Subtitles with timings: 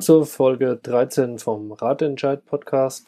[0.00, 3.06] Zur Folge 13 vom Ratentscheid Podcast.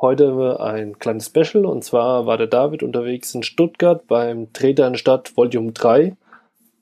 [0.00, 4.96] Heute ein kleines Special und zwar war der David unterwegs in Stuttgart beim Treter in
[4.96, 6.16] Stadt Volume 3.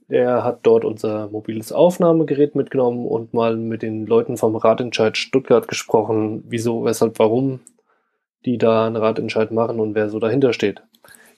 [0.08, 5.68] Er hat dort unser mobiles Aufnahmegerät mitgenommen und mal mit den Leuten vom Ratentscheid Stuttgart
[5.68, 7.60] gesprochen, wieso, weshalb, warum
[8.44, 10.82] die da einen Ratentscheid machen und wer so dahinter steht.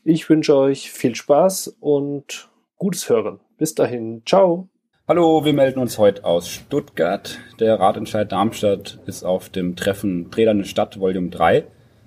[0.04, 2.48] Ich wünsche euch viel Spaß und
[2.78, 3.40] gutes Hören.
[3.58, 4.68] Bis dahin, ciao.
[5.06, 7.38] Hallo, wir melden uns heute aus Stuttgart.
[7.60, 11.64] Der Ratentscheid Darmstadt ist auf dem Treffen Träderne Stadt Volume 3.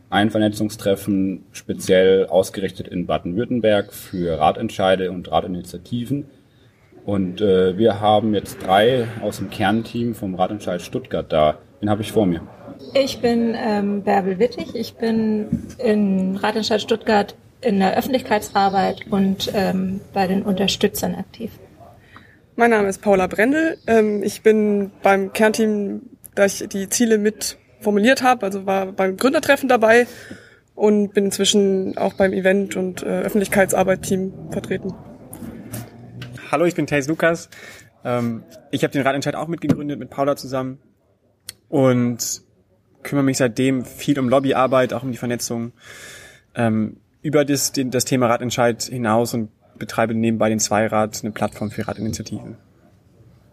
[0.10, 6.26] Ein Vernetzungstreffen speziell ausgerichtet in Baden-Württemberg für Ratentscheide und Ratinitiativen.
[7.06, 11.60] Und äh, wir haben jetzt drei aus dem Kernteam vom Ratentscheid Stuttgart da.
[11.80, 12.42] Den habe ich vor mir.
[12.96, 14.74] Ich bin ähm, Bärbel Wittig.
[14.74, 21.52] Ich bin in Ratentscheid Stuttgart in der Öffentlichkeitsarbeit und ähm, bei den Unterstützern aktiv.
[22.60, 23.78] Mein Name ist Paula Brendel.
[23.86, 26.02] Ähm, ich bin beim Kernteam,
[26.34, 30.08] da ich die Ziele mit formuliert habe, also war beim Gründertreffen dabei
[30.74, 34.92] und bin inzwischen auch beim Event- und äh, Öffentlichkeitsarbeit-Team vertreten.
[36.52, 37.52] Hallo, ich bin Thais Lukas.
[38.04, 38.42] Ähm,
[38.72, 40.80] ich habe den Ratentscheid auch mitgegründet mit Paula zusammen
[41.70, 42.42] und
[43.04, 45.74] kümmere mich seitdem viel um Lobbyarbeit, auch um die Vernetzung
[46.56, 51.88] ähm, über das, das Thema Ratentscheid hinaus und betreibe nebenbei den Zweirad, eine Plattform für
[51.88, 52.58] Radinitiativen.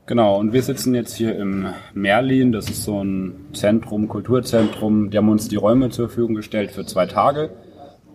[0.06, 5.10] Genau, und wir sitzen jetzt hier im Merlin, das ist so ein Zentrum, Kulturzentrum.
[5.10, 7.50] Die haben uns die Räume zur Verfügung gestellt für zwei Tage.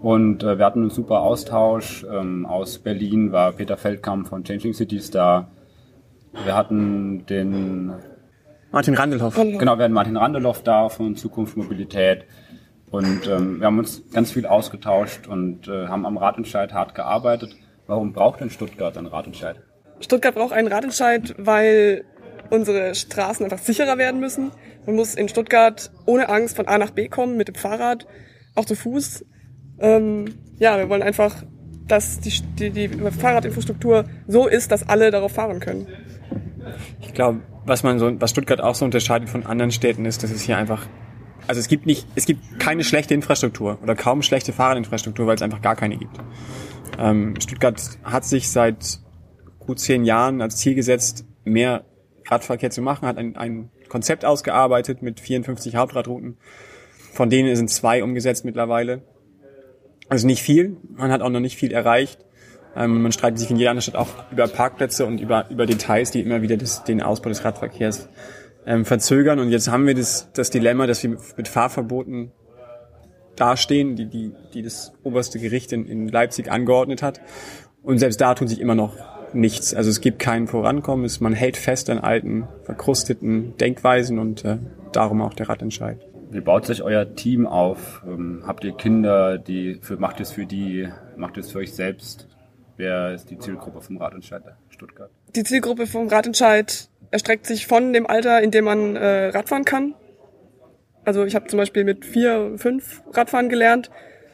[0.02, 2.06] Und äh, wir hatten einen super Austausch.
[2.10, 5.50] Ähm, aus Berlin war Peter Feldkamp von Changing Cities da.
[6.44, 7.94] Wir hatten den
[8.72, 9.36] Martin Randelhoff.
[9.36, 12.26] Genau, wir hatten Martin Randelhoff da von Zukunft Mobilität.
[12.92, 17.56] Und ähm, wir haben uns ganz viel ausgetauscht und äh, haben am Ratentscheid hart gearbeitet.
[17.90, 19.56] Warum braucht denn Stuttgart einen Ratentscheid?
[20.00, 22.06] Stuttgart braucht einen Ratentscheid, weil
[22.52, 24.52] unsere Straßen einfach sicherer werden müssen.
[24.86, 28.06] Man muss in Stuttgart ohne Angst von A nach B kommen mit dem Fahrrad,
[28.54, 29.26] auch zu Fuß.
[29.80, 30.26] Ähm,
[30.60, 31.44] ja, wir wollen einfach,
[31.88, 35.88] dass die, die, die Fahrradinfrastruktur so ist, dass alle darauf fahren können.
[37.02, 40.30] Ich glaube, was man so, was Stuttgart auch so unterscheidet von anderen Städten ist, dass
[40.30, 40.86] es hier einfach,
[41.48, 45.42] also es gibt nicht, es gibt keine schlechte Infrastruktur oder kaum schlechte Fahrradinfrastruktur, weil es
[45.42, 46.20] einfach gar keine gibt.
[46.98, 49.00] Ähm, Stuttgart hat sich seit
[49.60, 51.86] gut zehn Jahren als Ziel gesetzt, mehr
[52.28, 56.38] Radverkehr zu machen, hat ein, ein Konzept ausgearbeitet mit 54 Hauptradrouten.
[57.14, 59.02] Von denen sind zwei umgesetzt mittlerweile.
[60.08, 60.78] Also nicht viel.
[60.96, 62.26] Man hat auch noch nicht viel erreicht.
[62.76, 66.12] Ähm, man streitet sich in jeder anderen Stadt auch über Parkplätze und über, über Details,
[66.12, 68.10] die immer wieder das, den Ausbau des Radverkehrs
[68.66, 69.40] ähm, verzögern.
[69.40, 72.32] Und jetzt haben wir das, das Dilemma, dass wir mit Fahrverboten
[73.40, 77.22] dastehen, die, die, die das oberste Gericht in, in Leipzig angeordnet hat.
[77.82, 78.96] Und selbst da tut sich immer noch
[79.34, 79.74] nichts.
[79.74, 84.58] Also es gibt kein Vorankommen, es, man hält fest an alten, verkrusteten Denkweisen und äh,
[84.92, 86.00] darum auch der Ratentscheid.
[86.32, 88.04] Wie baut sich euer Team auf?
[88.06, 92.28] Ähm, habt ihr Kinder, die für, macht es für die, macht es für euch selbst?
[92.78, 95.10] Wer ist die Zielgruppe vom Ratentscheid Stuttgart?
[95.36, 99.96] Die Zielgruppe vom Ratentscheid erstreckt sich von dem Alter, in dem man äh, Radfahren kann,
[101.10, 103.90] also ich habe zum Beispiel mit vier, fünf Radfahren gelernt.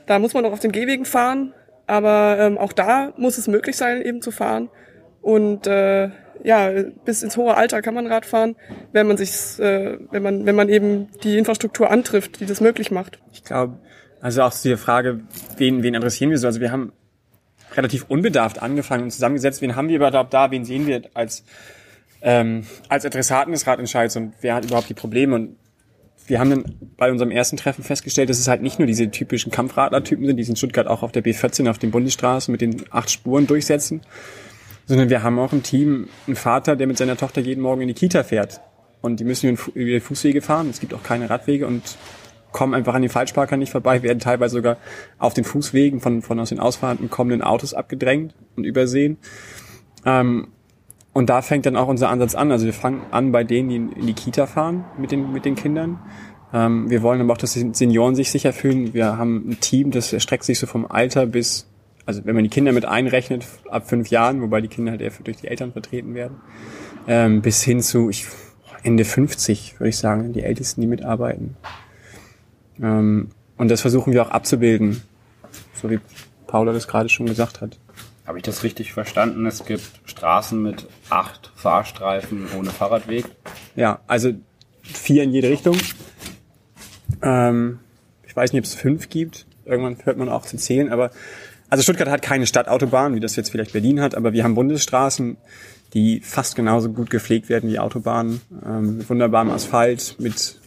[0.08, 1.54] Da muss man noch auf den Gehwegen fahren,
[1.88, 4.70] aber ähm, auch da muss es möglich sein, eben zu fahren.
[5.22, 6.10] Und äh,
[6.44, 6.70] ja,
[7.06, 8.58] bis ins hohe Alter kann man Radfahren,
[8.92, 12.92] wenn man sich, äh, wenn man, wenn man eben die Infrastruktur antrifft, die das möglich
[12.92, 13.20] macht.
[13.32, 13.78] Ich glaube,
[14.20, 15.22] also auch zu der Frage,
[15.56, 16.48] wen, wen adressieren wir so?
[16.48, 16.92] Also wir haben
[17.74, 21.46] relativ unbedarft angefangen und zusammengesetzt, wen haben wir überhaupt da, wen sehen wir als
[22.22, 25.58] ähm, als Adressaten des Radentscheids und wer hat überhaupt die Probleme und
[26.28, 29.52] wir haben dann bei unserem ersten Treffen festgestellt, dass es halt nicht nur diese typischen
[29.52, 32.84] Kampfradler-Typen sind, die sich in Stuttgart auch auf der B14 auf den Bundesstraßen mit den
[32.92, 34.02] acht Spuren durchsetzen,
[34.86, 37.88] sondern wir haben auch im Team einen Vater, der mit seiner Tochter jeden Morgen in
[37.88, 38.62] die Kita fährt.
[39.02, 40.70] Und die müssen über die Fußwege fahren.
[40.70, 41.98] Es gibt auch keine Radwege und
[42.52, 44.78] kommen einfach an den Falschparkern nicht vorbei, werden teilweise sogar
[45.20, 49.18] auf den Fußwegen von, von aus den ausfahrenden kommenden Autos abgedrängt und übersehen.
[50.06, 50.48] Ähm,
[51.16, 52.52] und da fängt dann auch unser Ansatz an.
[52.52, 55.56] Also wir fangen an bei denen, die in die Kita fahren mit den, mit den
[55.56, 55.98] Kindern.
[56.54, 58.94] Ähm, wir wollen aber auch, dass die Senioren sich sicher fühlen.
[58.94, 61.70] Wir haben ein Team, das erstreckt sich so vom Alter bis,
[62.06, 65.12] also wenn man die Kinder mit einrechnet, ab fünf Jahren, wobei die Kinder halt eher
[65.24, 66.42] durch die Eltern vertreten werden,
[67.08, 68.26] ähm, bis hin zu ich,
[68.84, 71.56] Ende 50, würde ich sagen, die Ältesten, die mitarbeiten.
[72.82, 75.02] Ähm, und das versuchen wir auch abzubilden,
[75.76, 76.00] so wie
[76.46, 77.80] Paula das gerade schon gesagt hat.
[78.26, 79.46] Habe ich das richtig verstanden?
[79.46, 83.26] Es gibt Straßen mit acht Fahrstreifen ohne Fahrradweg?
[83.76, 84.34] Ja, also
[84.82, 85.78] vier in jede Richtung.
[87.22, 87.80] Ähm,
[88.26, 89.46] ich weiß nicht, ob es fünf gibt.
[89.66, 91.12] Irgendwann hört man auch zu zählen, aber
[91.70, 95.38] also Stuttgart hat keine Stadtautobahn, wie das jetzt vielleicht Berlin hat, aber wir haben Bundesstraßen,
[95.94, 100.60] die fast genauso gut gepflegt werden wie Autobahnen, ähm, mit wunderbarem Asphalt, mit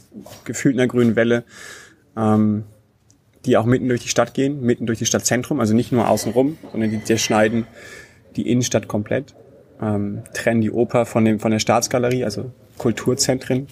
[0.44, 1.44] gefühlt einer grünen Welle,
[2.16, 2.64] ähm,
[3.44, 6.58] die auch mitten durch die Stadt gehen, mitten durch die Stadtzentrum, also nicht nur außenrum,
[6.73, 7.67] sondern die, die schneiden
[8.37, 9.35] die Innenstadt komplett,
[9.81, 13.67] ähm, trennen die Oper von, dem, von der Staatsgalerie, also Kulturzentren,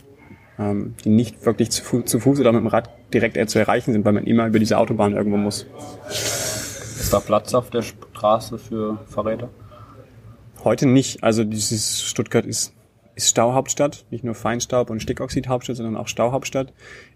[0.59, 3.59] ähm, die nicht wirklich zu, Fu zu Fuß oder mit dem Rad direkt eher zu
[3.59, 5.67] erreichen sind, weil man immer über diese Autobahn irgendwo muss.
[6.09, 9.49] Ist da Platz auf der Straße für Fahrräder?
[10.65, 11.23] Heute nicht.
[11.23, 12.73] Also dieses Stuttgart ist,
[13.15, 16.73] ist Stauhauptstadt, nicht nur Feinstaub und Stickoxidhauptstadt, sondern auch Stauhauptstadt.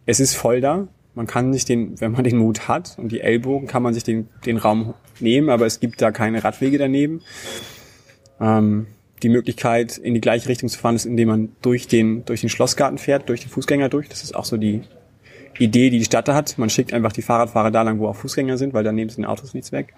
[0.06, 0.87] Es ist voll da.
[1.15, 4.05] Man kann sich den, wenn man den Mut hat und die Ellbogen, kann man sich
[4.05, 7.23] den, den Raum nehmen, aber es gibt da keine Radwege daneben.
[8.41, 8.87] Ähm,
[9.23, 12.49] die Möglichkeit, in die gleiche Richtung zu fahren, ist, indem man durch den, durch den
[12.49, 14.09] Schlossgarten fährt, durch den Fußgänger durch.
[14.09, 14.83] Das ist auch so die
[15.59, 16.57] Idee, die die Stadt da hat.
[16.59, 19.17] Man schickt einfach die Fahrradfahrer da lang, wo auch Fußgänger sind, weil dann nehmen sie
[19.17, 19.95] den Autos nichts weg.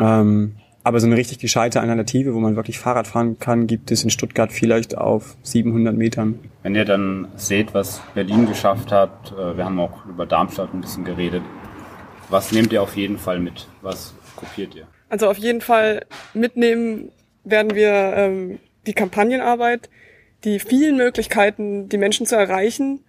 [0.00, 4.02] Ähm, aber so eine richtig gescheite Alternative, wo man wirklich Fahrrad fahren kann, gibt es
[4.02, 6.38] in Stuttgart vielleicht auf 700 Metern.
[6.62, 10.80] Wenn ihr dann seht, was Berlin geschafft hat, äh, wir haben auch über Darmstadt ein
[10.80, 11.42] bisschen geredet,
[12.28, 13.66] was nehmt ihr auf jeden Fall mit?
[13.82, 14.86] Was kopiert ihr?
[15.08, 17.10] Also auf jeden Fall mitnehmen
[17.44, 19.90] werden wir ähm, die Kampagnenarbeit,
[20.44, 23.04] die vielen Möglichkeiten, die Menschen zu erreichen,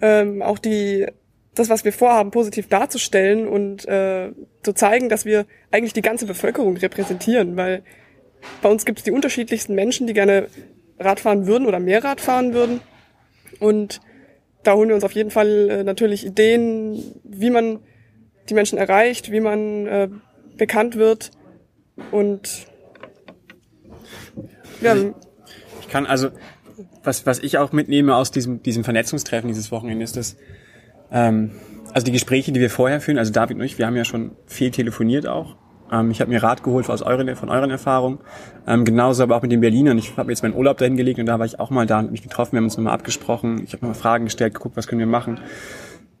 [0.00, 1.06] ähm, auch die
[1.58, 4.30] das, was wir vorhaben, positiv darzustellen und äh,
[4.62, 7.82] zu zeigen, dass wir eigentlich die ganze Bevölkerung repräsentieren, weil
[8.62, 10.48] bei uns gibt es die unterschiedlichsten Menschen, die gerne
[10.98, 12.80] Radfahren würden oder mehr Radfahren würden.
[13.58, 14.00] Und
[14.62, 17.80] da holen wir uns auf jeden Fall äh, natürlich Ideen, wie man
[18.48, 20.08] die Menschen erreicht, wie man äh,
[20.56, 21.30] bekannt wird.
[22.10, 22.66] Und
[24.80, 24.92] ja.
[24.92, 25.14] Also
[25.80, 26.30] ich kann also,
[27.02, 30.36] was, was ich auch mitnehme aus diesem, diesem Vernetzungstreffen dieses Wochenende ist, dass
[31.10, 31.52] ähm,
[31.92, 34.32] also die Gespräche, die wir vorher führen, also David und ich, wir haben ja schon
[34.46, 35.56] viel telefoniert auch.
[35.90, 38.18] Ähm, ich habe mir Rat geholt aus euren, von euren Erfahrungen.
[38.66, 39.98] Ähm, genauso aber auch mit den Berlinern.
[39.98, 42.10] Ich habe jetzt meinen Urlaub dahin gelegt und da war ich auch mal da und
[42.10, 42.52] mich getroffen.
[42.52, 43.62] Wir haben uns nochmal abgesprochen.
[43.64, 45.40] Ich habe nochmal Fragen gestellt, geguckt, was können wir machen.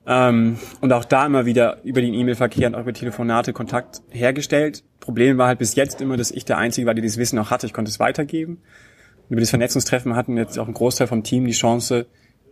[0.06, 4.84] Ähm, und auch da immer wieder über den E-Mail-Verkehr und auch über Telefonate Kontakt hergestellt.
[5.00, 7.50] Problem war halt bis jetzt immer, dass ich der Einzige war, der dieses Wissen auch
[7.50, 7.66] hatte.
[7.66, 8.58] Ich konnte es weitergeben.
[9.24, 12.06] Und über das Vernetzungstreffen hatten jetzt auch ein Großteil vom Team die Chance,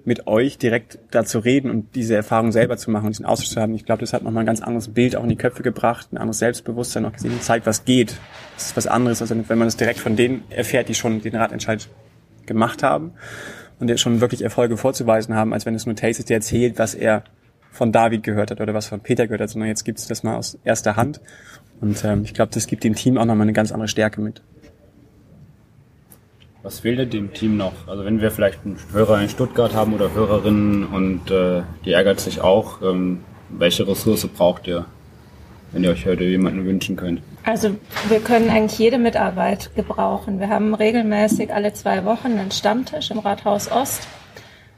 [0.04, 3.48] mit euch direkt da zu reden und diese Erfahrung selber zu machen und diesen Austausch
[3.48, 3.74] zu haben.
[3.74, 6.18] Ich glaube, das hat nochmal ein ganz anderes Bild auch in die Köpfe gebracht, ein
[6.18, 8.16] anderes Selbstbewusstsein auch gesehen und zeigt, was geht.
[8.54, 11.34] Das ist was anderes, als wenn man es direkt von denen erfährt, die schon den
[11.34, 11.88] Ratentscheid
[12.44, 13.12] gemacht haben
[13.80, 16.78] und der schon wirklich Erfolge vorzuweisen haben, als wenn es nur Tace ist, der erzählt,
[16.78, 17.24] was er
[17.70, 20.22] von David gehört hat oder was von Peter gehört hat, sondern jetzt gibt es das
[20.22, 21.20] mal aus erster Hand.
[21.80, 24.42] Und ähm, ich glaube, das gibt dem Team auch nochmal eine ganz andere Stärke mit.
[26.64, 27.74] Was fehlt dem Team noch?
[27.86, 32.20] Also wenn wir vielleicht einen Hörer in Stuttgart haben oder Hörerinnen und äh, die ärgert
[32.20, 33.20] sich auch, ähm,
[33.50, 34.86] welche Ressource braucht ihr,
[35.72, 37.20] wenn ihr euch heute jemanden wünschen könnt?
[37.44, 37.76] Also
[38.08, 40.40] wir können eigentlich jede Mitarbeit gebrauchen.
[40.40, 44.08] Wir haben regelmäßig alle zwei Wochen einen Stammtisch im Rathaus Ost.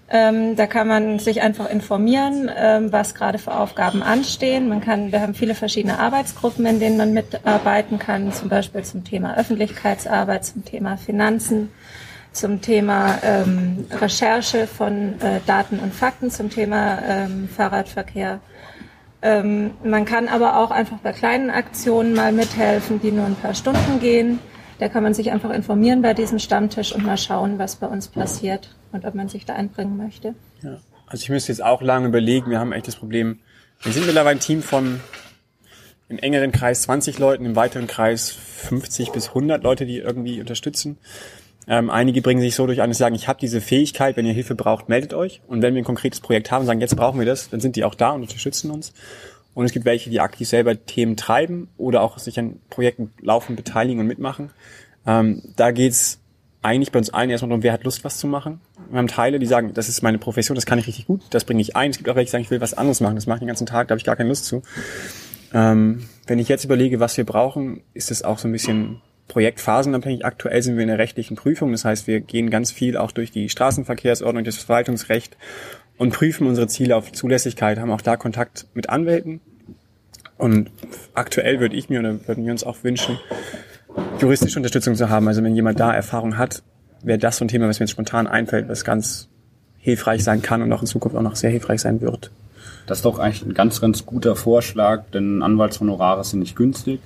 [0.09, 4.69] Ähm, da kann man sich einfach informieren, ähm, was gerade für Aufgaben anstehen.
[4.69, 9.03] Man kann, wir haben viele verschiedene Arbeitsgruppen, in denen man mitarbeiten kann, zum Beispiel zum
[9.03, 11.73] Thema Öffentlichkeitsarbeit, zum Thema Finanzen,
[12.31, 18.39] zum Thema ähm, Recherche von äh, Daten und Fakten, zum Thema ähm, Fahrradverkehr.
[19.23, 23.55] Ähm, man kann aber auch einfach bei kleinen Aktionen mal mithelfen, die nur ein paar
[23.55, 24.39] Stunden gehen.
[24.79, 28.07] Da kann man sich einfach informieren bei diesem Stammtisch und mal schauen, was bei uns
[28.07, 30.35] passiert und ob man sich da einbringen möchte.
[30.63, 30.79] Ja.
[31.07, 32.51] Also ich müsste jetzt auch lange überlegen.
[32.51, 33.39] Wir haben echt das Problem,
[33.83, 35.01] wir sind mittlerweile ein Team von
[36.09, 40.99] im engeren Kreis 20 Leuten, im weiteren Kreis 50 bis 100 Leute, die irgendwie unterstützen.
[41.69, 44.33] Ähm, einige bringen sich so durch an, dass sagen, ich habe diese Fähigkeit, wenn ihr
[44.33, 45.41] Hilfe braucht, meldet euch.
[45.49, 47.75] Und wenn wir ein konkretes Projekt haben und sagen, jetzt brauchen wir das, dann sind
[47.75, 48.93] die auch da und unterstützen uns.
[49.55, 53.57] Und es gibt welche, die aktiv selber Themen treiben oder auch sich an Projekten laufen,
[53.57, 54.51] beteiligen und mitmachen.
[55.07, 56.21] Ähm, da geht's
[56.63, 58.61] eigentlich bei uns allen erstmal darum, wer hat Lust, was zu machen.
[58.91, 61.45] Wir haben Teile, die sagen, das ist meine Profession, das kann ich richtig gut, das
[61.45, 61.91] bringe ich ein.
[61.91, 63.49] Es gibt auch welche, die sagen, ich will was anderes machen, das mache ich den
[63.49, 64.63] ganzen Tag, da habe ich gar keine Lust zu.
[65.53, 70.25] Ähm, wenn ich jetzt überlege, was wir brauchen, ist es auch so ein bisschen projektphasenabhängig.
[70.25, 71.73] Aktuell sind wir in der rechtlichen Prüfung.
[71.73, 75.37] Das heißt, wir gehen ganz viel auch durch die Straßenverkehrsordnung, das Verwaltungsrecht
[75.99, 79.41] und prüfen unsere Ziele auf Zulässigkeit, haben auch da Kontakt mit Anwälten.
[80.39, 80.71] Und
[81.15, 83.19] aktuell würde ich mir oder würden wir uns auch wünschen,
[84.21, 85.27] juristische Unterstützung zu haben.
[85.29, 86.63] Also wenn jemand da Erfahrung hat,
[87.07, 89.29] wäre das so ein Thema, was mir jetzt spontan einfällt, was ganz
[89.79, 92.31] hilfreich sein kann und auch in Zukunft auch noch sehr hilfreich sein wird.
[92.87, 97.01] Das ist doch eigentlich ein ganz, ganz guter Vorschlag, denn Anwaltshonorare sind nicht günstig.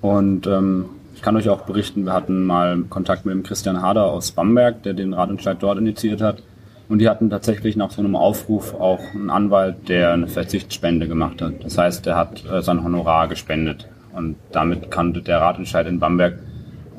[0.00, 4.04] Und ähm, ich kann euch auch berichten, wir hatten mal Kontakt mit dem Christian Hader
[4.04, 6.42] aus Bamberg, der den Ratentscheid dort initiiert hat.
[6.88, 11.42] Und die hatten tatsächlich nach so einem Aufruf auch einen Anwalt, der eine Verzichtsspende gemacht
[11.42, 11.64] hat.
[11.64, 13.88] Das heißt, er hat äh, sein Honorar gespendet.
[14.12, 16.38] Und damit konnte der Ratentscheid in Bamberg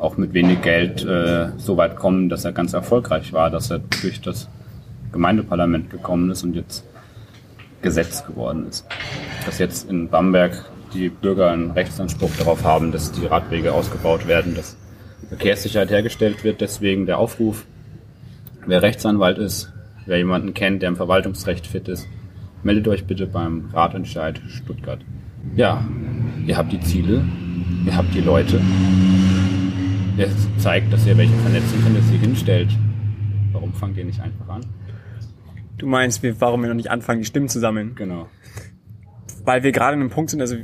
[0.01, 3.79] auch mit wenig Geld äh, so weit kommen, dass er ganz erfolgreich war, dass er
[3.79, 4.49] durch das
[5.11, 6.83] Gemeindeparlament gekommen ist und jetzt
[7.81, 8.85] Gesetz geworden ist.
[9.45, 14.55] Dass jetzt in Bamberg die Bürger einen Rechtsanspruch darauf haben, dass die Radwege ausgebaut werden,
[14.55, 14.75] dass
[15.29, 16.61] Verkehrssicherheit hergestellt wird.
[16.61, 17.65] Deswegen der Aufruf,
[18.65, 19.71] wer Rechtsanwalt ist,
[20.07, 22.07] wer jemanden kennt, der im Verwaltungsrecht fit ist,
[22.63, 24.99] meldet euch bitte beim Ratentscheid Stuttgart.
[25.55, 25.85] Ja,
[26.45, 27.23] ihr habt die Ziele,
[27.85, 28.59] ihr habt die Leute.
[30.21, 32.69] Ihr zeigt, dass ihr welche vernetzen könnt, dass ihr hinstellt.
[33.53, 34.61] Warum fangt ihr nicht einfach an?
[35.79, 37.95] Du meinst, warum wir noch nicht anfangen, die Stimmen zu sammeln?
[37.95, 38.27] Genau.
[39.45, 40.57] Weil wir gerade an einem Punkt sind, also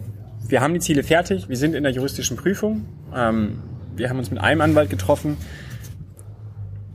[0.48, 2.86] wir haben die Ziele fertig, wir sind in der juristischen Prüfung.
[3.16, 3.64] Ähm,
[3.96, 5.38] wir haben uns mit einem Anwalt getroffen.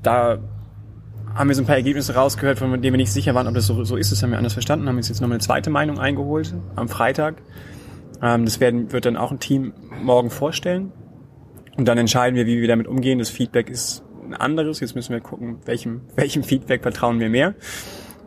[0.05, 0.39] Da
[1.35, 3.67] haben wir so ein paar Ergebnisse rausgehört, von denen wir nicht sicher waren, ob das
[3.67, 4.13] so, so ist.
[4.13, 7.43] Das haben wir anders verstanden, haben uns jetzt nochmal eine zweite Meinung eingeholt am Freitag.
[8.23, 10.93] Ähm, das werden, wird dann auch ein Team morgen vorstellen.
[11.77, 13.19] Und dann entscheiden wir, wie wir damit umgehen.
[13.19, 14.81] Das Feedback ist ein anderes.
[14.81, 17.55] Jetzt müssen wir gucken, welchem, welchem Feedback vertrauen wir mehr.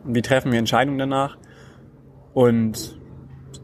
[0.04, 1.36] Und wie treffen wir Entscheidungen danach.
[2.34, 2.96] Und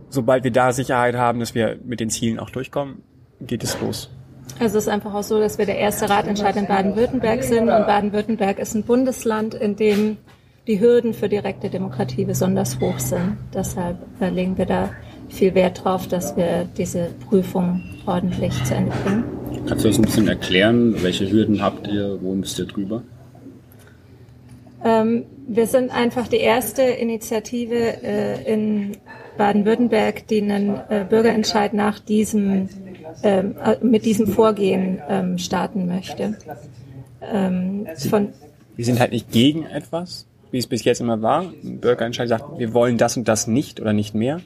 [0.09, 3.03] sobald wir da Sicherheit haben, dass wir mit den Zielen auch durchkommen,
[3.41, 4.11] geht es los.
[4.59, 7.87] Also es ist einfach auch so, dass wir der erste Ratentscheid in Baden-Württemberg sind und
[7.87, 10.19] Baden-Württemberg ist ein Bundesland, in dem
[10.67, 13.37] die Hürden für direkte Demokratie besonders hoch sind.
[13.53, 14.91] Deshalb legen wir da
[15.29, 19.42] viel Wert drauf, dass wir diese Prüfung ordentlich zu Ende bringen.
[19.67, 23.03] Kannst du uns ein bisschen erklären, welche Hürden habt ihr, wo müsst ihr drüber?
[24.85, 28.97] Ähm, wir sind einfach die erste Initiative äh, in
[29.39, 32.69] Baden-Württemberg, die einen äh, Bürgerentscheid nach diesem,
[33.23, 36.37] ähm, äh, mit diesem Vorgehen ähm, starten möchte.
[37.23, 38.29] Ähm, von
[38.75, 41.53] wir sind halt nicht gegen etwas, wie es bis jetzt immer war.
[41.63, 44.41] Ein Bürgerentscheid sagt, wir wollen das und das nicht oder nicht mehr,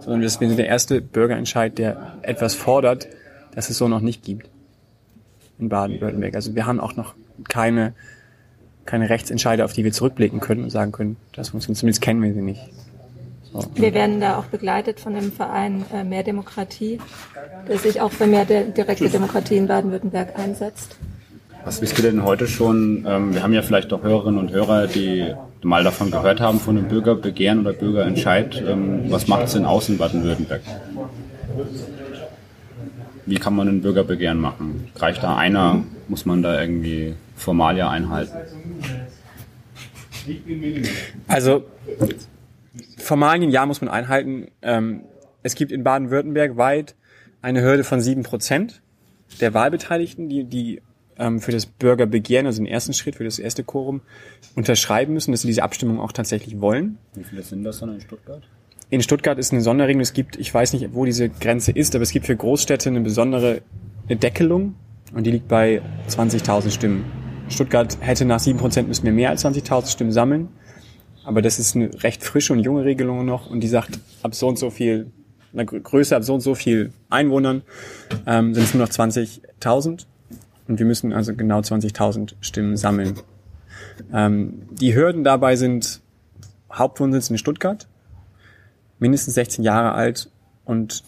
[0.00, 3.08] sondern wir sind der erste Bürgerentscheid, der etwas fordert,
[3.54, 4.48] das es so noch nicht gibt
[5.58, 6.34] in Baden-Württemberg.
[6.34, 7.14] Also wir haben auch noch
[7.48, 7.94] keine,
[8.84, 11.78] keine Rechtsentscheide, auf die wir zurückblicken können und sagen können, das funktioniert.
[11.78, 12.62] Zumindest kennen wir sie nicht.
[13.52, 13.64] So.
[13.76, 16.98] Wir werden da auch begleitet von dem Verein äh, Mehr Demokratie,
[17.68, 20.96] der sich auch für mehr direkte Demokratie in Baden-Württemberg einsetzt.
[21.64, 23.06] Was wisst ihr denn heute schon?
[23.08, 25.32] Ähm, wir haben ja vielleicht auch Hörerinnen und Hörer, die
[25.62, 28.62] mal davon gehört haben, von einem Bürgerbegehren oder Bürgerentscheid.
[28.66, 30.62] Ähm, was macht es denn aus in Baden-Württemberg?
[33.26, 34.88] Wie kann man ein Bürgerbegehren machen?
[34.96, 35.84] Reicht da einer?
[36.08, 38.36] Muss man da irgendwie Formalia einhalten?
[41.26, 41.64] Also
[42.98, 44.48] Formalien, ja, muss man einhalten.
[44.62, 45.02] Ähm,
[45.42, 46.94] es gibt in Baden-Württemberg weit
[47.42, 48.82] eine Hürde von sieben Prozent
[49.40, 50.80] der Wahlbeteiligten, die, die
[51.18, 54.00] ähm, für das Bürgerbegehren, also den ersten Schritt, für das erste Quorum,
[54.54, 56.98] unterschreiben müssen, dass sie diese Abstimmung auch tatsächlich wollen.
[57.14, 58.42] Wie viele sind das dann in Stuttgart?
[58.90, 60.02] In Stuttgart ist eine Sonderregelung.
[60.02, 63.00] Es gibt, ich weiß nicht, wo diese Grenze ist, aber es gibt für Großstädte eine
[63.00, 63.62] besondere
[64.08, 64.74] Deckelung
[65.14, 67.04] und die liegt bei 20.000 Stimmen.
[67.48, 70.48] Stuttgart hätte nach 7% müssen wir mehr als 20.000 Stimmen sammeln.
[71.24, 74.48] Aber das ist eine recht frische und junge Regelung noch und die sagt, ab so
[74.48, 75.10] und so viel,
[75.52, 77.62] eine Größe, ab so und so viel Einwohnern
[78.26, 80.04] ähm, sind es nur noch 20.000
[80.68, 83.14] und wir müssen also genau 20.000 Stimmen sammeln.
[84.12, 86.02] Ähm, die Hürden dabei sind
[86.72, 87.88] Hauptwohnsitz in Stuttgart,
[89.04, 90.30] mindestens 16 Jahre alt
[90.64, 91.04] und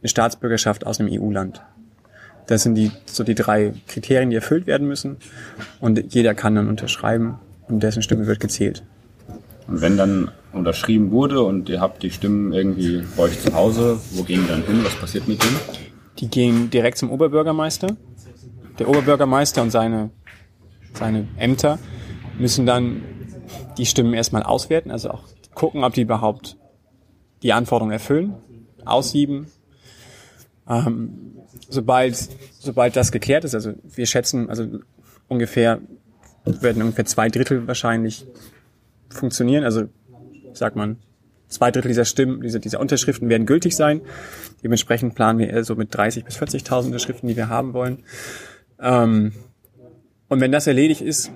[0.00, 1.60] eine Staatsbürgerschaft aus einem EU-Land.
[2.46, 5.16] Das sind die, so die drei Kriterien, die erfüllt werden müssen.
[5.80, 8.84] Und jeder kann dann unterschreiben und dessen Stimme wird gezählt.
[9.66, 13.98] Und wenn dann unterschrieben wurde und ihr habt die Stimmen irgendwie bei euch zu Hause,
[14.12, 14.84] wo gehen die dann hin?
[14.84, 15.56] Was passiert mit denen?
[16.20, 17.96] Die gehen direkt zum Oberbürgermeister.
[18.78, 20.10] Der Oberbürgermeister und seine,
[20.92, 21.80] seine Ämter
[22.38, 23.02] müssen dann
[23.78, 26.56] die Stimmen erstmal auswerten, also auch gucken, ob die überhaupt
[27.42, 28.34] die Anforderungen erfüllen,
[28.84, 29.46] aussieben.
[30.68, 31.36] Ähm,
[31.68, 32.16] sobald,
[32.58, 34.66] sobald das geklärt ist, also wir schätzen, also
[35.28, 35.80] ungefähr
[36.44, 38.26] werden ungefähr zwei Drittel wahrscheinlich
[39.08, 39.64] funktionieren.
[39.64, 39.88] Also
[40.52, 40.98] sagt man,
[41.48, 44.00] zwei Drittel dieser Stimmen, dieser, dieser Unterschriften werden gültig sein.
[44.62, 48.04] Dementsprechend planen wir so mit 30 bis 40.000 Unterschriften, die wir haben wollen.
[48.80, 49.32] Ähm,
[50.28, 51.30] und wenn das erledigt ist,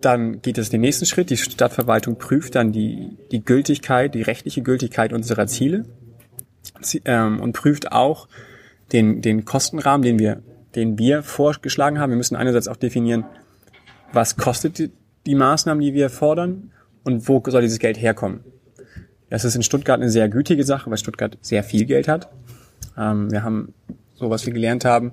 [0.00, 1.30] dann geht es den nächsten Schritt.
[1.30, 5.84] Die Stadtverwaltung prüft dann die, die Gültigkeit, die rechtliche Gültigkeit unserer Ziele
[7.04, 8.28] ähm, und prüft auch
[8.92, 10.42] den, den Kostenrahmen, den wir,
[10.74, 12.10] den wir vorgeschlagen haben.
[12.10, 13.24] Wir müssen einerseits auch definieren,
[14.12, 14.90] was kostet die,
[15.26, 16.72] die Maßnahmen, die wir fordern
[17.04, 18.40] und wo soll dieses Geld herkommen.
[19.30, 22.28] Das ist in Stuttgart eine sehr gütige Sache, weil Stuttgart sehr viel Geld hat.
[22.96, 23.74] Ähm, wir haben,
[24.14, 25.12] so was wir gelernt haben,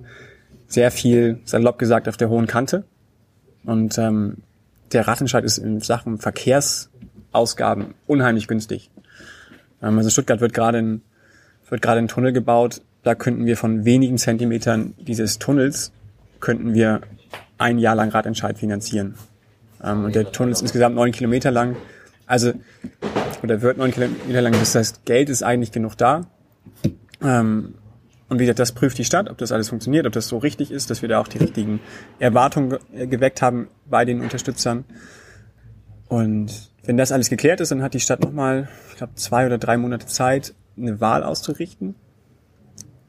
[0.68, 2.86] sehr viel, salopp gesagt, auf der hohen Kante.
[3.65, 4.38] Und ähm,
[4.92, 8.89] der Ratentscheid ist in Sachen Verkehrsausgaben unheimlich günstig.
[9.82, 11.01] Ähm, also Stuttgart wird gerade ein,
[11.70, 12.82] wird gerade ein Tunnel gebaut.
[13.04, 15.92] Da könnten wir von wenigen Zentimetern dieses Tunnels
[16.39, 17.01] könnten wir
[17.58, 19.15] ein Jahr lang Radentscheid finanzieren.
[19.84, 21.75] Ähm, und der Tunnel ist insgesamt neun Kilometer lang.
[22.25, 22.54] Also,
[23.44, 24.54] oder wird neun Kilometer lang.
[24.54, 26.27] Das heißt, Geld ist eigentlich genug da.
[27.22, 27.75] Ähm,
[28.27, 30.72] und wie gesagt, das prüft die Stadt, ob das alles funktioniert, ob das so richtig
[30.72, 31.79] ist, dass wir da auch die richtigen
[32.17, 34.84] Erwartungen geweckt haben bei den Unterstützern.
[36.08, 39.58] Und wenn das alles geklärt ist, dann hat die Stadt nochmal, ich glaube, zwei oder
[39.58, 41.96] drei Monate Zeit, eine Wahl auszurichten.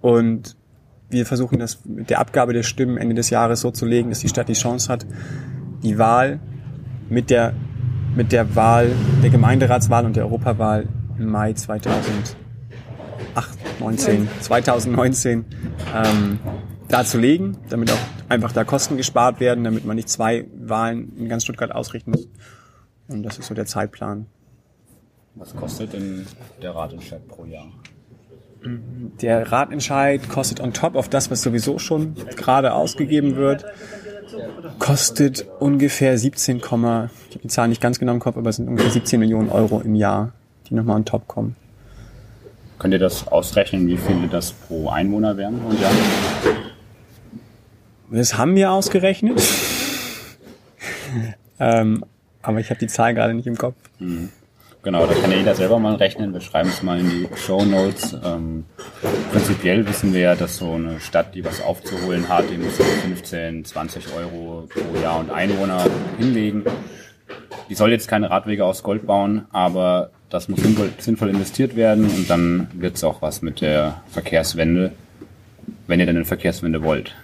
[0.01, 0.57] Und
[1.09, 4.21] wir versuchen das mit der Abgabe der Stimmen Ende des Jahres so zu legen, dass
[4.21, 5.07] die Stadt die Chance hat,
[5.83, 6.41] die Wahl
[7.09, 7.55] mit der,
[8.15, 8.91] mit der Wahl,
[9.23, 11.55] der Gemeinderatswahl und der Europawahl im Mai
[13.37, 15.45] 2008, 19, 2019
[15.95, 16.39] ähm,
[16.89, 21.45] darzulegen, damit auch einfach da Kosten gespart werden, damit man nicht zwei Wahlen in ganz
[21.45, 22.29] Stuttgart ausrichten muss.
[23.09, 24.27] Und das ist so der Zeitplan.
[25.35, 26.27] Was kostet denn
[26.63, 27.67] der Ratentscheid pro Jahr?
[29.21, 33.65] Der Ratentscheid kostet on top auf das, was sowieso schon gerade ausgegeben wird,
[34.79, 37.11] kostet ungefähr 17, ich habe
[37.43, 39.95] die Zahl nicht ganz genau im Kopf, aber es sind ungefähr 17 Millionen Euro im
[39.95, 40.33] Jahr,
[40.69, 41.55] die nochmal on top kommen.
[42.79, 45.91] Könnt ihr das ausrechnen, wie viele das pro Einwohner wären und ja?
[48.11, 49.41] Das haben wir ausgerechnet.
[51.59, 52.05] ähm,
[52.43, 53.77] aber ich habe die Zahl gerade nicht im Kopf.
[53.99, 54.31] Mhm.
[54.87, 56.33] Genau, da kann ja jeder selber mal rechnen.
[56.33, 58.17] Wir schreiben es mal in die Show Notes.
[58.25, 58.67] Ähm,
[59.33, 63.65] prinzipiell wissen wir ja, dass so eine Stadt, die was aufzuholen hat, die muss 15,
[63.65, 65.85] 20 Euro pro Jahr und Einwohner
[66.19, 66.63] hinlegen.
[67.69, 72.05] Die soll jetzt keine Radwege aus Gold bauen, aber das muss sinnvoll, sinnvoll investiert werden
[72.05, 74.93] und dann wird es auch was mit der Verkehrswende,
[75.87, 77.15] wenn ihr denn eine Verkehrswende wollt.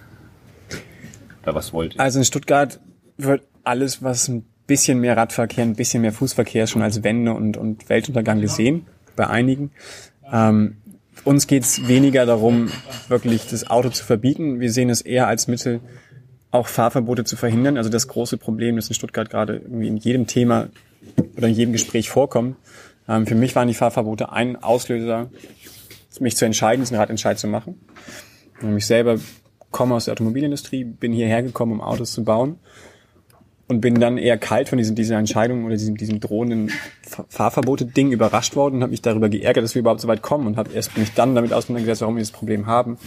[1.43, 2.01] Oder was wollt ihr?
[2.01, 2.81] Also in Stuttgart
[3.17, 7.57] wird alles, was ein bisschen mehr Radverkehr, ein bisschen mehr Fußverkehr schon als Wende und,
[7.57, 9.73] und Weltuntergang gesehen, bei einigen.
[10.33, 10.77] Ähm,
[11.25, 12.71] uns geht's weniger darum,
[13.09, 14.61] wirklich das Auto zu verbieten.
[14.61, 15.81] Wir sehen es eher als Mittel,
[16.51, 17.77] auch Fahrverbote zu verhindern.
[17.77, 20.69] Also das große Problem, das in Stuttgart gerade irgendwie in jedem Thema
[21.37, 22.57] oder in jedem Gespräch vorkommt.
[23.09, 25.31] Ähm, für mich waren die Fahrverbote ein Auslöser,
[26.21, 27.81] mich zu entscheiden, diesen Radentscheid zu machen.
[28.61, 29.19] Und ich selber
[29.71, 32.59] komme aus der Automobilindustrie, bin hierher gekommen, um Autos zu bauen
[33.69, 36.71] und bin dann eher kalt von diesen, dieser Entscheidung oder diesem, diesem drohenden
[37.29, 40.57] Fahrverbote-Ding überrascht worden und habe mich darüber geärgert, dass wir überhaupt so weit kommen und
[40.57, 42.99] habe erst mich dann damit auseinandergesetzt, warum wir das Problem haben.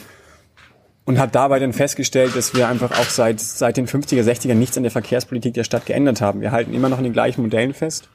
[1.05, 4.75] Und habe dabei dann festgestellt, dass wir einfach auch seit, seit den 50er, 60er nichts
[4.75, 6.41] an der Verkehrspolitik der Stadt geändert haben.
[6.41, 8.09] Wir halten immer noch an den gleichen Modellen fest.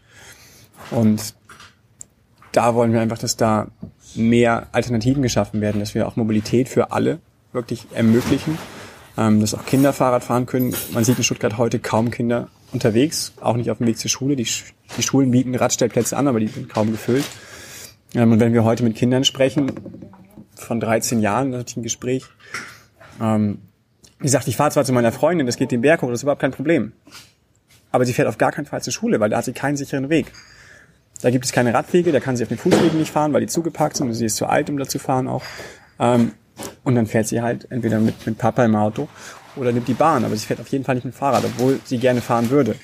[0.91, 1.35] Und
[2.53, 3.69] da wollen wir einfach, dass da
[4.15, 7.21] mehr Alternativen geschaffen werden, dass wir auch Mobilität für alle
[7.53, 8.59] wirklich ermöglichen
[9.21, 10.75] ähm, dass auch Kinder Fahrrad fahren können.
[10.93, 14.35] Man sieht in Stuttgart heute kaum Kinder unterwegs, auch nicht auf dem Weg zur Schule.
[14.37, 14.47] Die,
[14.97, 17.25] die Schulen bieten Radstellplätze an, aber die sind kaum gefüllt.
[18.15, 19.73] Ähm, und wenn wir heute mit Kindern sprechen,
[20.55, 22.25] von 13 Jahren, da hatte ich ein Gespräch,
[23.21, 23.59] ähm,
[24.23, 26.23] die sagt, ich fahre zwar zu meiner Freundin, das geht den Berg hoch, das ist
[26.25, 26.93] überhaupt kein Problem.
[27.93, 30.11] Aber sie fährt auf gar keinen Fall zur Schule, weil da hat sie keinen sicheren
[30.11, 30.33] Weg.
[31.23, 33.47] Da gibt es keine Radwege, da kann sie auf den Fußwegen nicht fahren, weil die
[33.47, 35.43] zugeparkt sind und sie ist zu alt, um da zu fahren auch.
[35.99, 36.33] Ähm,
[36.85, 39.09] und dann fährt sie halt entweder mit, mit Papa im Auto
[39.57, 41.81] oder nimmt die Bahn, aber sie fährt auf jeden Fall nicht mit dem Fahrrad, obwohl
[41.85, 42.77] sie gerne fahren würde.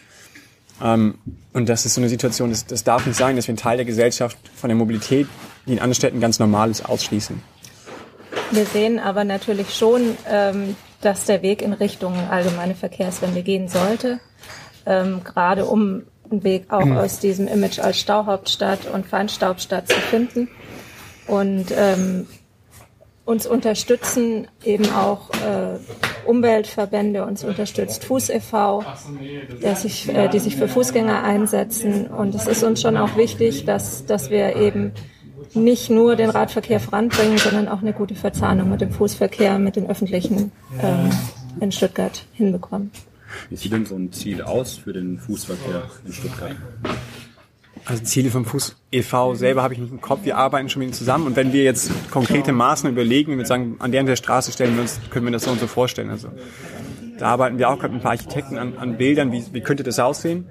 [0.82, 1.14] Ähm,
[1.52, 3.76] und das ist so eine Situation, das, das darf nicht sein, dass wir einen Teil
[3.76, 5.26] der Gesellschaft von der Mobilität,
[5.66, 7.42] die in anderen Städten ganz normal ist, ausschließen.
[8.50, 14.20] Wir sehen aber natürlich schon, ähm, dass der Weg in Richtung allgemeine Verkehrswende gehen sollte,
[14.84, 16.96] ähm, gerade um einen Weg auch mhm.
[16.96, 20.48] aus diesem Image als Stauhauptstadt und Feinstaubstadt zu finden.
[21.26, 22.26] Und ähm,
[23.24, 25.78] uns unterstützen eben auch äh,
[26.26, 28.84] Umweltverbände, uns unterstützt Fuß e.V.,
[29.74, 32.06] sich, äh, die sich für Fußgänger einsetzen.
[32.06, 34.92] Und es ist uns schon auch wichtig, dass, dass wir eben
[35.54, 39.88] nicht nur den Radverkehr voranbringen, sondern auch eine gute Verzahnung mit dem Fußverkehr, mit den
[39.88, 41.10] öffentlichen ähm,
[41.60, 42.92] in Stuttgart hinbekommen.
[43.50, 46.56] Wie sieht denn so ein Ziel aus für den Fußverkehr in Stuttgart?
[47.84, 49.34] Also Ziele vom Fuß e.V.
[49.34, 50.24] selber habe ich nicht im Kopf.
[50.24, 51.26] Wir arbeiten schon mit ihnen zusammen.
[51.26, 54.82] Und wenn wir jetzt konkrete Maßnahmen überlegen, wir sagen, an der der Straße stellen wir
[54.82, 56.10] uns, können wir das so und so vorstellen.
[56.10, 56.28] Also
[57.18, 59.84] da arbeiten wir auch gerade mit ein paar Architekten an, an Bildern, wie, wie könnte
[59.84, 60.46] das aussehen.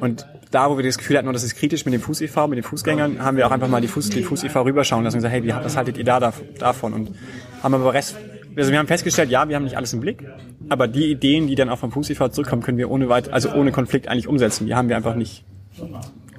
[0.00, 2.48] Und da, wo wir das Gefühl hatten, oh, das ist kritisch mit dem Fuß e.V.,
[2.48, 4.62] mit den Fußgängern, haben wir auch einfach mal die Fuß, die Fuß e.V.
[4.62, 6.92] rüberschauen lassen und gesagt, hey, wie, was haltet ihr da davon?
[6.92, 7.14] Und
[7.62, 8.16] haben aber Rest,
[8.56, 10.24] also wir haben festgestellt, ja, wir haben nicht alles im Blick,
[10.72, 12.28] aber die Ideen, die dann auch vom e.V.
[12.28, 14.66] zurückkommen, können wir ohne weit, also ohne Konflikt eigentlich umsetzen.
[14.66, 15.44] Die haben wir einfach nicht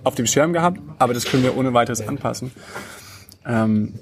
[0.04, 2.52] auf dem Schirm gehabt, aber das können wir ohne weiteres anpassen.
[3.46, 3.94] Ähm,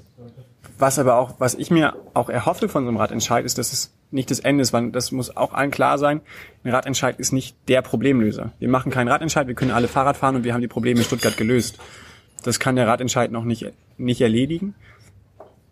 [0.78, 3.94] was aber auch, was ich mir auch erhoffe von so einem Radentscheid, ist, dass es
[4.10, 6.20] nicht das Ende ist, weil das muss auch allen klar sein.
[6.64, 8.52] Ein Radentscheid ist nicht der Problemlöser.
[8.58, 11.06] Wir machen keinen Radentscheid, wir können alle Fahrrad fahren und wir haben die Probleme in
[11.06, 11.78] Stuttgart gelöst.
[12.42, 14.74] Das kann der Radentscheid noch nicht, nicht erledigen.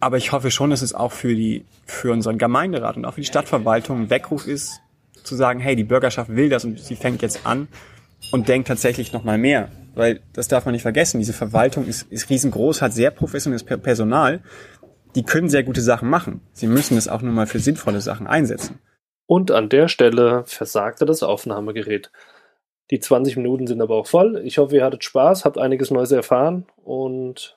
[0.00, 3.20] Aber ich hoffe schon, dass es auch für die, für unseren Gemeinderat und auch für
[3.20, 4.80] die Stadtverwaltung ein Weckruf ist,
[5.22, 7.68] zu sagen, hey, die Bürgerschaft will das und sie fängt jetzt an
[8.32, 9.68] und denkt tatsächlich noch mal mehr.
[9.94, 11.18] Weil das darf man nicht vergessen.
[11.18, 14.40] Diese Verwaltung ist, ist riesengroß, hat sehr professionelles Personal.
[15.14, 16.40] Die können sehr gute Sachen machen.
[16.52, 18.78] Sie müssen es auch nur mal für sinnvolle Sachen einsetzen.
[19.26, 22.10] Und an der Stelle versagte das Aufnahmegerät.
[22.90, 24.40] Die 20 Minuten sind aber auch voll.
[24.44, 27.56] Ich hoffe, ihr hattet Spaß, habt einiges Neues erfahren und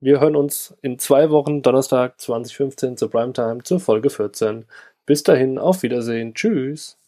[0.00, 4.64] wir hören uns in zwei Wochen, Donnerstag 2015 zur Primetime zur Folge 14.
[5.06, 6.34] Bis dahin, auf Wiedersehen.
[6.34, 6.98] Tschüss.